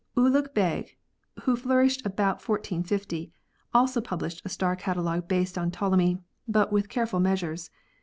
[0.17, 0.97] Ulugh Begh,
[1.41, 3.31] who flourished about 1450,
[3.71, 7.69] also published a star catalogue based on Ptolemy, but with careful measures.